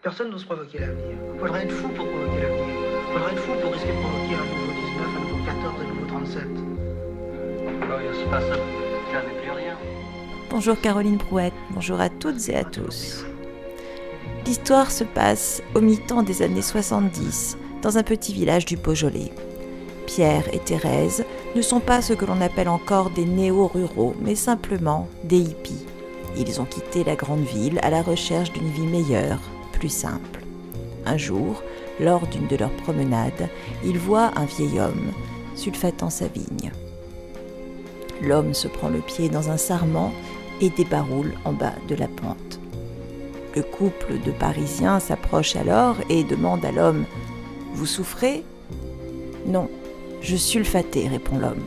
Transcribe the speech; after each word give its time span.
Personne 0.00 0.30
n'ose 0.30 0.44
provoquer 0.44 0.78
l'avenir. 0.78 1.16
Il 1.34 1.40
faudrait 1.40 1.64
être 1.64 1.72
fou 1.72 1.88
pour 1.88 2.06
provoquer 2.06 2.42
l'avenir. 2.42 2.66
Il 3.08 3.12
faudrait 3.12 3.32
être 3.32 3.42
fou 3.42 3.52
pour 3.60 3.72
risquer 3.72 3.88
de 3.88 4.00
provoquer 4.00 4.34
un 4.34 4.44
nouveau 4.44 4.72
19, 4.86 5.08
un 5.16 5.20
nouveau 5.20 5.44
14, 5.44 5.74
un 5.80 5.88
nouveau 5.92 6.06
37. 6.06 6.42
se 8.14 8.30
passe, 8.30 8.44
jamais 9.12 9.34
plus 9.42 9.50
rien. 9.50 9.76
Bonjour 10.50 10.80
Caroline 10.80 11.18
Prouette, 11.18 11.52
bonjour 11.70 12.00
à 12.00 12.08
toutes 12.10 12.48
et 12.48 12.54
à 12.54 12.62
tous. 12.62 13.24
L'histoire 14.46 14.92
se 14.92 15.02
passe 15.02 15.62
au 15.74 15.80
mi-temps 15.80 16.22
des 16.22 16.42
années 16.42 16.62
70, 16.62 17.58
dans 17.82 17.98
un 17.98 18.04
petit 18.04 18.32
village 18.32 18.66
du 18.66 18.76
Beaujolais. 18.76 19.32
Pierre 20.06 20.48
et 20.54 20.60
Thérèse 20.60 21.24
ne 21.56 21.60
sont 21.60 21.80
pas 21.80 22.02
ce 22.02 22.12
que 22.12 22.24
l'on 22.24 22.40
appelle 22.40 22.68
encore 22.68 23.10
des 23.10 23.24
néo-ruraux, 23.24 24.14
mais 24.20 24.36
simplement 24.36 25.08
des 25.24 25.38
hippies. 25.38 25.86
Ils 26.36 26.60
ont 26.60 26.66
quitté 26.66 27.02
la 27.02 27.16
grande 27.16 27.42
ville 27.42 27.80
à 27.82 27.90
la 27.90 28.00
recherche 28.00 28.52
d'une 28.52 28.70
vie 28.70 28.86
meilleure, 28.86 29.40
plus 29.78 29.88
simple. 29.88 30.40
Un 31.06 31.16
jour, 31.16 31.62
lors 32.00 32.26
d'une 32.26 32.46
de 32.46 32.56
leurs 32.56 32.76
promenades, 32.76 33.48
ils 33.84 33.98
voient 33.98 34.32
un 34.36 34.44
vieil 34.44 34.78
homme 34.78 35.12
sulfatant 35.54 36.10
sa 36.10 36.28
vigne. 36.28 36.72
L'homme 38.22 38.54
se 38.54 38.68
prend 38.68 38.88
le 38.88 39.00
pied 39.00 39.28
dans 39.28 39.50
un 39.50 39.56
sarment 39.56 40.12
et 40.60 40.70
débaroule 40.70 41.34
en 41.44 41.52
bas 41.52 41.74
de 41.88 41.94
la 41.94 42.08
pente. 42.08 42.60
Le 43.54 43.62
couple 43.62 44.20
de 44.24 44.30
Parisiens 44.30 45.00
s'approche 45.00 45.56
alors 45.56 45.96
et 46.08 46.24
demande 46.24 46.64
à 46.64 46.72
l'homme 46.72 47.04
Vous 47.74 47.86
souffrez? 47.86 48.44
Non, 49.46 49.68
je 50.20 50.36
sulfatais, 50.36 51.08
répond 51.08 51.38
l'homme. 51.38 51.64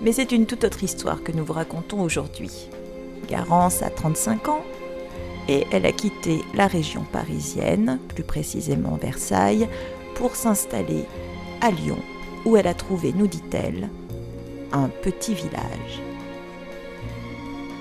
Mais 0.00 0.12
c'est 0.12 0.32
une 0.32 0.46
toute 0.46 0.64
autre 0.64 0.84
histoire 0.84 1.22
que 1.22 1.32
nous 1.32 1.44
vous 1.44 1.52
racontons 1.52 2.00
aujourd'hui. 2.00 2.68
Garance 3.28 3.82
a 3.82 3.90
35 3.90 4.48
ans 4.48 4.64
et 5.48 5.66
elle 5.72 5.86
a 5.86 5.92
quitté 5.92 6.42
la 6.54 6.66
région 6.66 7.04
parisienne, 7.10 7.98
plus 8.08 8.22
précisément 8.22 8.96
Versailles, 8.96 9.68
pour 10.14 10.36
s'installer 10.36 11.04
à 11.60 11.70
Lyon, 11.70 11.98
où 12.44 12.56
elle 12.56 12.66
a 12.66 12.74
trouvé, 12.74 13.12
nous 13.16 13.26
dit-elle, 13.26 13.88
un 14.72 14.88
petit 14.88 15.34
village. 15.34 16.02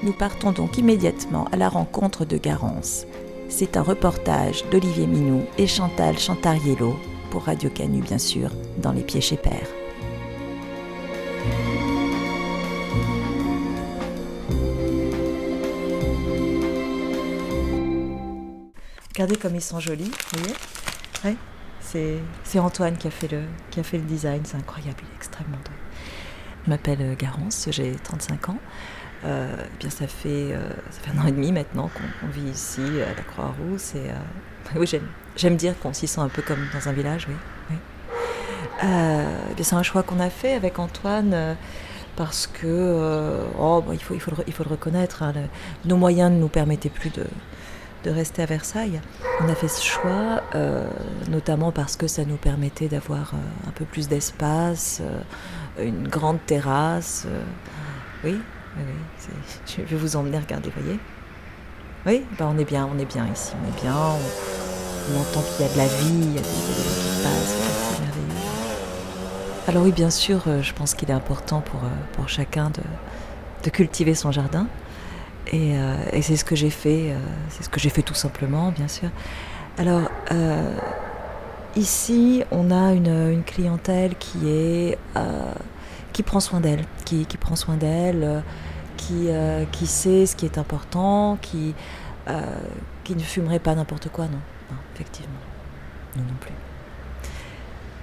Nous 0.04 0.14
partons 0.14 0.52
donc 0.52 0.78
immédiatement 0.78 1.46
à 1.52 1.58
la 1.58 1.70
rencontre 1.70 2.24
de 2.24 2.38
Garance. 2.38 3.06
C'est 3.50 3.78
un 3.78 3.82
reportage 3.82 4.64
d'Olivier 4.70 5.08
Minou 5.08 5.44
et 5.58 5.68
Chantal 5.68 6.18
Chantariello 6.18 6.96
pour 7.32 7.44
Radio 7.44 7.70
Canu 7.70 8.02
bien 8.02 8.20
sûr, 8.20 8.50
dans 8.78 8.92
les 8.92 9.04
pieds 9.04 9.22
chez 9.22 9.38
Père. 9.38 9.77
Regardez 19.18 19.38
comme 19.38 19.56
ils 19.56 19.64
sont 19.64 19.80
jolis, 19.80 20.12
vous 20.32 20.54
voyez 21.24 21.38
C'est 22.44 22.60
Antoine 22.60 22.96
qui 22.98 23.08
a, 23.08 23.10
fait 23.10 23.28
le, 23.28 23.42
qui 23.72 23.80
a 23.80 23.84
fait 23.84 23.98
le 23.98 24.04
design, 24.04 24.42
c'est 24.46 24.58
incroyable, 24.58 24.98
il 25.02 25.12
est 25.12 25.16
extrêmement 25.16 25.58
doux. 25.58 25.72
Je 26.64 26.70
m'appelle 26.70 27.00
euh, 27.02 27.16
Garance, 27.16 27.68
j'ai 27.72 27.96
35 27.96 28.50
ans. 28.50 28.60
Euh, 29.26 29.56
eh 29.58 29.78
bien, 29.80 29.90
ça 29.90 30.06
fait, 30.06 30.54
euh, 30.54 30.70
ça 30.92 31.00
fait 31.02 31.18
un 31.18 31.24
an 31.24 31.26
et 31.26 31.32
demi 31.32 31.52
maintenant 31.52 31.90
qu'on 31.90 32.28
vit 32.28 32.48
ici 32.48 32.84
à 32.84 33.16
la 33.16 33.24
Croix-Rousse. 33.24 33.96
Et, 33.96 34.12
oui, 34.76 34.88
j'aime 35.36 35.56
dire 35.56 35.80
qu'on 35.80 35.94
s'y 35.94 36.08
sent 36.08 36.22
un 36.22 36.30
peu 36.30 36.44
comme 36.44 36.68
dans 36.72 36.88
un 36.88 36.94
village, 36.94 37.26
oui. 37.28 37.76
Eh 38.84 39.64
c'est 39.64 39.76
un 39.76 39.82
choix 39.82 40.04
qu'on 40.04 40.20
a 40.20 40.30
fait 40.30 40.54
avec 40.54 40.78
Antoine 40.78 41.58
parce 42.16 42.46
que, 42.46 43.48
oh, 43.58 43.84
il, 43.92 44.00
faut, 44.00 44.14
il, 44.14 44.20
faut 44.22 44.30
le, 44.30 44.38
il 44.46 44.54
faut 44.54 44.64
le 44.64 44.70
reconnaître, 44.70 45.24
hein, 45.24 45.34
nos 45.86 45.98
moyens 45.98 46.32
ne 46.32 46.38
nous 46.38 46.50
permettaient 46.50 46.90
plus 46.90 47.10
de, 47.10 47.26
de 48.08 48.12
rester 48.14 48.42
à 48.42 48.46
Versailles. 48.46 49.02
On 49.42 49.50
a 49.50 49.56
fait 49.56 49.68
ce 49.68 49.84
choix, 49.84 50.42
notamment 51.30 51.72
parce 51.72 51.96
que 51.98 52.08
ça 52.08 52.24
nous 52.26 52.38
permettait 52.38 52.88
d'avoir 52.88 53.34
un 53.68 53.72
peu 53.72 53.86
plus 53.86 54.08
d'espace, 54.08 55.02
une 55.80 56.08
grande 56.08 56.40
terrasse. 56.46 57.28
oui, 58.24 58.40
je 59.68 59.82
vais 59.82 59.96
vous 59.96 60.16
emmener 60.16 60.38
regarder, 60.38 60.72
voyez 60.76 61.00
Oui, 62.06 62.24
bah 62.38 62.50
on 62.50 62.58
est 62.58 62.66
bien, 62.66 62.88
on 62.94 62.98
est 63.00 63.06
bien 63.06 63.28
ici, 63.34 63.54
on 63.62 63.68
est 63.68 63.82
bien, 63.82 63.96
on, 63.96 65.20
entend 65.20 65.42
qu'il 65.42 65.66
y 65.66 65.70
a 65.70 65.74
de 65.74 65.78
la 65.78 65.88
vie, 65.88 66.22
il 66.22 66.34
y 66.34 66.38
a 66.38 66.42
des 66.42 66.48
qui 66.48 67.24
passent, 67.24 67.56
c'est 67.92 68.02
merveilleux. 68.02 68.28
Alors 69.68 69.84
oui, 69.84 69.92
bien 69.92 70.10
sûr, 70.10 70.44
euh, 70.48 70.62
je 70.62 70.74
pense 70.74 70.94
qu'il 70.94 71.10
est 71.10 71.14
important 71.14 71.62
pour, 71.62 71.84
euh, 71.84 71.90
pour 72.14 72.30
chacun 72.30 72.70
de, 72.70 72.82
de 73.64 73.70
cultiver 73.70 74.16
son 74.16 74.32
jardin. 74.32 74.68
Et, 75.52 75.78
euh, 75.78 75.96
et 76.12 76.22
c'est 76.22 76.36
ce 76.36 76.46
que 76.46 76.56
j'ai 76.56 76.70
fait, 76.70 77.14
c'est 77.50 77.64
ce 77.64 77.70
que 77.70 77.80
j'ai 77.80 77.90
fait 77.90 78.02
tout 78.02 78.14
simplement, 78.14 78.72
bien 78.72 78.88
sûr. 78.88 79.10
Alors, 79.78 80.10
ici, 81.76 82.44
on 82.52 82.72
a 82.72 82.94
une, 82.94 83.44
clientèle 83.44 84.16
qui 84.18 84.50
est 84.50 84.98
qui 86.18 86.24
prend 86.24 86.40
soin 86.40 86.60
d'elle, 86.60 86.84
qui, 87.06 87.26
prend 87.40 87.56
soin 87.56 87.78
d'elle, 87.78 88.42
qui, 88.98 89.30
euh, 89.30 89.66
sait 89.86 90.26
ce 90.26 90.36
qui 90.36 90.46
est 90.46 90.58
important, 90.58 91.38
qui, 91.44 91.76
euh, 92.28 92.42
ne 93.08 93.20
fumerait 93.20 93.60
pas 93.60 93.76
n'importe 93.76 94.10
quoi, 94.10 94.26
non. 94.26 94.40
effectivement. 94.96 95.38
Nous 96.16 96.24
non 96.24 96.34
plus. 96.42 96.54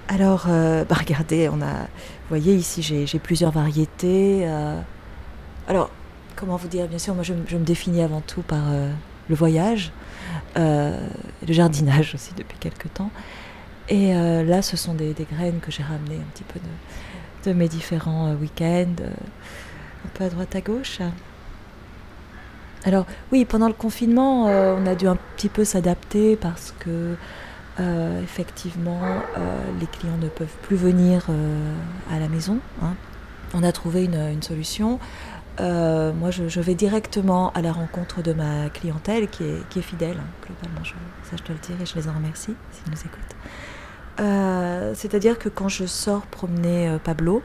Alors, 0.07 0.47
euh, 0.49 0.85
bah 0.89 0.95
regardez, 0.97 1.49
on 1.49 1.61
a, 1.61 1.73
vous 1.73 2.29
voyez 2.29 2.55
ici, 2.55 2.83
j'ai 2.83 3.19
plusieurs 3.19 3.51
variétés. 3.51 4.49
alors, 5.67 5.91
comment 6.37 6.57
vous 6.57 6.69
dire 6.69 6.87
Bien 6.89 6.99
sûr, 6.99 7.15
moi, 7.15 7.25
je, 7.25 7.33
me 7.33 7.65
définis 7.65 8.03
avant 8.03 8.21
tout 8.21 8.43
par 8.43 8.65
le 9.29 9.35
voyage, 9.35 9.93
le 10.57 10.99
jardinage 11.49 12.15
aussi 12.15 12.33
depuis 12.37 12.59
quelques 12.59 12.93
temps. 12.93 13.11
Et 13.89 14.15
là, 14.15 14.63
ce 14.63 14.77
sont 14.77 14.95
des, 14.95 15.15
graines 15.31 15.61
que 15.61 15.71
j'ai 15.71 15.83
ramenées 15.83 16.17
un 16.17 16.31
petit 16.33 16.45
peu 16.45 16.61
de, 17.45 17.53
mes 17.53 17.69
différents 17.69 18.33
week-ends 18.35 18.95
un 19.03 20.09
peu 20.15 20.25
à 20.25 20.29
droite 20.29 20.55
à 20.57 20.61
gauche. 20.61 21.01
Alors 22.85 23.07
oui, 23.33 23.45
pendant 23.45 23.69
le 23.69 23.75
confinement, 23.75 24.47
euh, 24.47 24.77
on 24.79 24.87
a 24.87 24.95
dû 24.95 25.09
un 25.09 25.17
petit 25.37 25.49
peu 25.49 25.65
s'adapter 25.65 26.37
parce 26.37 26.75
que 26.79 27.17
euh, 27.81 28.23
effectivement, 28.23 29.01
euh, 29.03 29.59
les 29.81 29.87
clients 29.87 30.19
ne 30.21 30.29
peuvent 30.29 30.57
plus 30.63 30.77
venir 30.77 31.27
à 32.13 32.19
la 32.19 32.29
maison. 32.29 32.59
Hein. 32.83 32.95
On 33.55 33.63
a 33.63 33.73
trouvé 33.73 34.05
une, 34.05 34.43
solution. 34.43 34.99
Moi, 35.59 36.31
je, 36.31 36.61
vais 36.61 36.75
directement 36.75 37.53
à 37.53 37.63
la 37.63 37.73
rencontre 37.73 38.23
de 38.23 38.33
ma 38.33 38.69
clientèle 38.71 39.29
qui 39.29 39.45
est, 39.45 39.83
fidèle, 39.83 40.17
hein, 40.19 40.47
globalement. 40.47 40.85
ça, 40.85 41.37
je 41.37 41.43
te 41.43 41.53
le 41.53 41.59
dire 41.59 41.77
et 41.83 41.87
je 41.87 41.95
les 41.97 42.09
en 42.09 42.13
remercie 42.13 42.55
s'ils 42.73 42.91
nous 42.91 43.01
écoutent. 43.01 44.97
C'est-à-dire 44.97 45.39
que 45.39 45.49
quand 45.49 45.69
je 45.69 45.87
sors 45.87 46.23
promener 46.27 46.97
Pablo, 47.03 47.43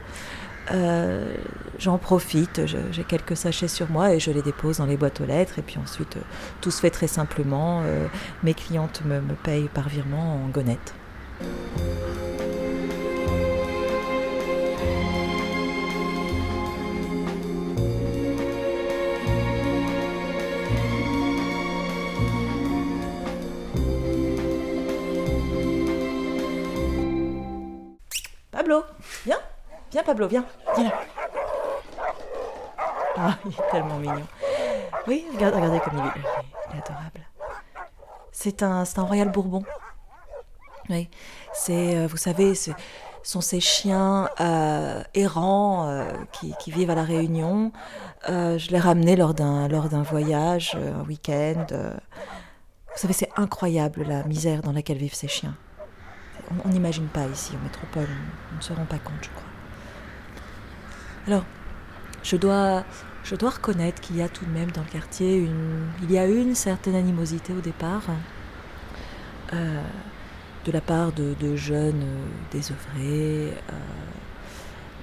euh, 0.72 1.34
j'en 1.78 1.98
profite, 1.98 2.62
j'ai 2.66 3.04
quelques 3.04 3.36
sachets 3.36 3.68
sur 3.68 3.90
moi 3.90 4.14
et 4.14 4.20
je 4.20 4.30
les 4.30 4.42
dépose 4.42 4.78
dans 4.78 4.86
les 4.86 4.96
boîtes 4.96 5.20
aux 5.20 5.26
lettres. 5.26 5.58
Et 5.58 5.62
puis 5.62 5.78
ensuite, 5.82 6.16
euh, 6.16 6.20
tout 6.60 6.70
se 6.70 6.80
fait 6.80 6.90
très 6.90 7.08
simplement. 7.08 7.82
Euh, 7.84 8.06
mes 8.42 8.54
clientes 8.54 9.02
me, 9.04 9.20
me, 9.20 9.34
payent 9.34 9.68
par 9.72 9.88
virement 9.88 10.44
en 10.44 10.48
gonette. 10.48 10.94
Viens 29.24 29.38
Viens 29.90 30.02
Pablo, 30.04 30.28
viens, 30.28 30.44
viens 30.76 30.84
là. 30.84 30.92
Ah, 33.16 33.36
il 33.44 33.52
est 33.52 33.70
tellement 33.72 33.98
mignon. 33.98 34.26
Oui, 35.08 35.26
regardez 35.34 35.80
comme 35.80 35.98
il 35.98 36.06
est, 36.06 36.24
il 36.72 36.78
est 36.78 36.82
adorable. 36.82 37.20
C'est 38.30 38.62
un, 38.62 38.84
un 38.96 39.02
Royal 39.02 39.30
Bourbon. 39.30 39.64
Oui, 40.88 41.08
c'est, 41.52 41.96
euh, 41.96 42.06
vous 42.06 42.16
savez, 42.16 42.54
ce 42.54 42.70
sont 43.22 43.40
ces 43.40 43.60
chiens 43.60 44.28
euh, 44.40 45.02
errants 45.14 45.88
euh, 45.88 46.04
qui, 46.32 46.70
vivent 46.70 46.90
à 46.90 46.94
la 46.94 47.04
Réunion. 47.04 47.72
je 48.26 48.70
l'ai 48.70 48.78
ramené 48.78 49.16
lors 49.16 49.34
d'un 49.34 50.02
voyage, 50.02 50.76
un 50.76 51.04
week-end. 51.06 51.66
vous 51.70 52.96
savez, 52.96 53.12
c'est 53.12 53.30
incroyable 53.36 54.04
la 54.04 54.22
misère 54.24 54.62
dans 54.62 54.72
laquelle 54.72 54.98
vivent 54.98 55.14
ces 55.14 55.28
chiens. 55.28 55.56
On 56.64 56.68
n'imagine 56.68 57.06
pas 57.06 57.26
ici 57.26 57.52
en 57.56 57.62
métropole, 57.62 58.08
on 58.52 58.56
ne 58.56 58.62
se 58.62 58.72
rend 58.72 58.84
pas 58.84 58.98
compte, 58.98 59.22
je 59.22 59.28
crois. 59.30 59.50
Alors, 61.26 61.44
je 62.22 62.36
dois, 62.36 62.84
reconnaître 63.30 64.00
qu'il 64.00 64.16
y 64.16 64.22
a 64.22 64.28
tout 64.28 64.44
de 64.44 64.50
même 64.50 64.70
dans 64.72 64.82
le 64.82 64.88
quartier 64.88 65.36
une, 65.36 65.86
il 66.02 66.10
y 66.10 66.18
a 66.18 66.26
une 66.26 66.54
certaine 66.54 66.94
animosité 66.94 67.52
au 67.52 67.60
départ, 67.60 68.02
euh, 69.52 69.82
de 70.64 70.72
la 70.72 70.80
part 70.80 71.12
de, 71.12 71.56
jeunes 71.56 72.02
euh, 72.02 72.26
désœuvrés. 72.52 73.52
Euh, 73.52 73.72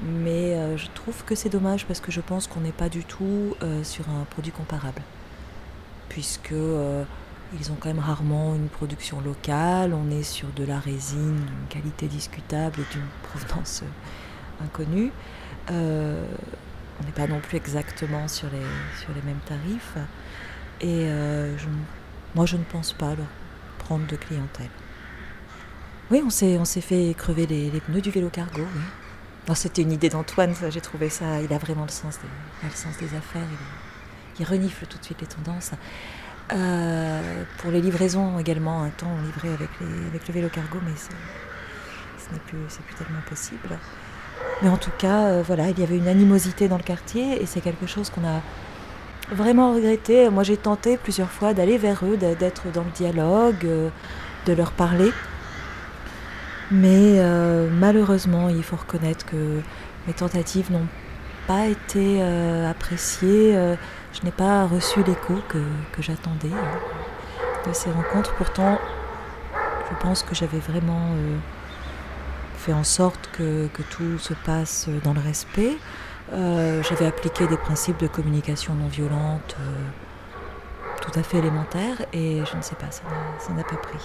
mais 0.03 0.77
je 0.77 0.87
trouve 0.93 1.23
que 1.23 1.33
c'est 1.33 1.49
dommage 1.49 1.87
parce 1.87 1.99
que 1.99 2.11
je 2.11 2.21
pense 2.21 2.45
qu'on 2.45 2.59
n'est 2.59 2.71
pas 2.71 2.87
du 2.87 3.03
tout 3.03 3.55
sur 3.81 4.07
un 4.09 4.25
produit 4.25 4.51
comparable. 4.51 5.01
Puisque 6.07 6.53
Ils 7.53 7.71
ont 7.71 7.75
quand 7.79 7.88
même 7.88 7.99
rarement 7.99 8.55
une 8.55 8.67
production 8.67 9.21
locale. 9.21 9.94
On 9.94 10.11
est 10.11 10.23
sur 10.23 10.49
de 10.49 10.65
la 10.65 10.79
résine 10.79 11.35
d'une 11.35 11.67
qualité 11.69 12.07
discutable 12.07 12.81
et 12.81 12.94
d'une 12.94 13.07
provenance 13.23 13.83
euh, 13.83 14.65
inconnue. 14.65 15.11
Euh, 15.71 16.25
on 16.99 17.05
n'est 17.05 17.11
pas 17.11 17.27
non 17.27 17.39
plus 17.39 17.57
exactement 17.57 18.27
sur 18.27 18.49
les, 18.49 19.21
mêmes 19.21 19.39
tarifs. 19.45 19.95
Et 20.81 21.05
euh, 21.07 21.55
moi, 22.35 22.45
je 22.45 22.57
ne 22.57 22.63
pense 22.63 22.91
pas 22.91 23.15
leur 23.15 23.27
prendre 23.79 24.05
de 24.07 24.15
clientèle. 24.15 24.69
Oui, 26.11 26.21
on 26.25 26.29
s'est, 26.29 26.81
fait 26.81 27.13
crever 27.17 27.47
les, 27.47 27.79
pneus 27.81 28.01
du 28.01 28.11
vélo 28.11 28.29
cargo. 28.29 28.63
C'était 29.53 29.81
une 29.81 29.94
idée 29.94 30.09
d'Antoine, 30.09 30.53
j'ai 30.69 30.81
trouvé 30.81 31.09
ça. 31.09 31.41
Il 31.41 31.53
a 31.53 31.57
vraiment 31.57 31.83
le 31.83 31.91
sens 31.91 32.19
des, 32.19 32.67
le 32.67 32.75
sens 32.75 32.97
des 32.97 33.15
affaires. 33.15 33.47
Il 34.39 34.45
renifle 34.45 34.85
tout 34.88 34.97
de 34.97 35.03
suite 35.03 35.21
les 35.21 35.27
tendances. 35.27 35.71
Euh, 36.53 37.44
pour 37.57 37.71
les 37.71 37.81
livraisons 37.81 38.39
également, 38.39 38.83
un 38.83 38.89
temps 38.89 39.11
on 39.11 39.25
livrait 39.25 39.49
avec, 39.49 39.69
les, 39.81 40.07
avec 40.07 40.27
le 40.27 40.33
vélo 40.33 40.49
cargo, 40.49 40.79
mais 40.85 40.94
ce 40.95 42.33
n'est 42.33 42.39
plus, 42.39 42.57
tellement 42.97 43.21
possible. 43.27 43.77
Mais 44.61 44.69
en 44.69 44.77
tout 44.77 44.91
cas, 44.97 45.25
euh, 45.25 45.44
voilà, 45.45 45.69
il 45.69 45.79
y 45.79 45.83
avait 45.83 45.97
une 45.97 46.07
animosité 46.07 46.67
dans 46.67 46.77
le 46.77 46.83
quartier 46.83 47.41
et 47.41 47.45
c'est 47.45 47.61
quelque 47.61 47.85
chose 47.85 48.09
qu'on 48.09 48.25
a 48.25 48.41
vraiment 49.33 49.73
regretté. 49.73 50.29
Moi, 50.29 50.44
j'ai 50.44 50.57
tenté 50.57 50.97
plusieurs 50.97 51.31
fois 51.31 51.53
d'aller 51.53 51.77
vers 51.77 52.05
eux, 52.05 52.17
d'être 52.17 52.71
dans 52.71 52.83
le 52.83 52.91
dialogue, 52.91 53.65
euh, 53.65 53.89
de 54.45 54.53
leur 54.53 54.71
parler. 54.71 55.11
Mais 56.69 57.21
malheureusement, 57.71 58.49
il 58.49 58.61
faut 58.61 58.75
reconnaître 58.75 59.25
que 59.25 59.61
mes 60.05 60.13
tentatives 60.13 60.69
n'ont 60.69 60.88
pas 61.47 61.67
été 61.67 62.19
euh, 62.21 62.69
appréciées. 62.69 63.55
Euh, 63.55 63.75
je 64.13 64.23
n'ai 64.23 64.31
pas 64.31 64.65
reçu 64.65 65.03
l'écho 65.03 65.35
que, 65.47 65.59
que 65.91 66.01
j'attendais 66.01 66.49
de 66.49 67.73
ces 67.73 67.91
rencontres. 67.91 68.33
Pourtant, 68.35 68.79
je 69.89 69.95
pense 70.01 70.23
que 70.23 70.35
j'avais 70.35 70.59
vraiment 70.59 71.11
fait 72.57 72.73
en 72.73 72.83
sorte 72.83 73.29
que, 73.31 73.67
que, 73.67 73.81
tout 73.83 74.17
se 74.19 74.33
passe 74.33 74.89
dans 75.03 75.13
le 75.13 75.21
respect. 75.21 75.77
j'avais 76.31 77.05
appliqué 77.05 77.47
des 77.47 77.57
principes 77.57 77.99
de 77.99 78.07
communication 78.07 78.73
non 78.73 78.88
violente 78.88 79.55
tout 81.01 81.19
à 81.19 81.23
fait 81.23 81.38
élémentaires 81.38 82.05
et 82.13 82.41
je 82.45 82.57
ne 82.57 82.61
sais 82.61 82.75
pas, 82.75 82.91
ça 82.91 83.53
n'a 83.53 83.63
pas 83.63 83.77
pris. 83.77 84.03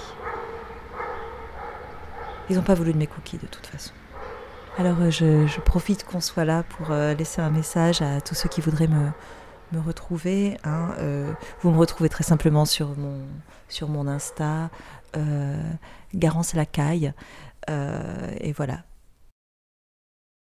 Ils 2.50 2.56
n'ont 2.56 2.62
pas 2.62 2.74
voulu 2.74 2.92
de 2.92 2.98
mes 2.98 3.06
cookies 3.06 3.38
de 3.38 3.46
toute 3.46 3.66
façon. 3.66 3.92
Alors 4.78 4.96
euh, 5.02 5.10
je, 5.10 5.60
profite 5.60 6.04
qu'on 6.04 6.20
soit 6.20 6.44
là 6.46 6.62
pour 6.62 6.90
euh, 6.90 7.14
laisser 7.14 7.42
un 7.42 7.50
message 7.50 8.00
à 8.00 8.20
tous 8.22 8.34
ceux 8.34 8.48
qui 8.48 8.62
voudraient 8.62 8.88
me, 8.88 9.10
me 9.72 9.80
retrouver. 9.80 10.56
Hein. 10.64 10.94
Euh, 10.98 11.32
vous 11.60 11.70
me 11.70 11.78
retrouvez 11.78 12.08
très 12.08 12.24
simplement 12.24 12.64
sur 12.64 12.96
mon, 12.96 13.18
sur 13.68 13.88
mon 13.88 14.06
Insta, 14.06 14.70
euh, 15.16 15.60
Garance 16.14 16.54
Lacaille. 16.54 17.12
Euh, 17.70 18.30
et 18.40 18.52
voilà, 18.52 18.82